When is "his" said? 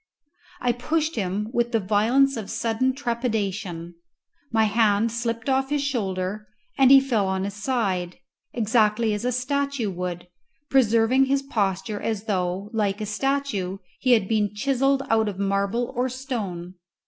5.69-5.83, 7.43-7.53, 11.25-11.43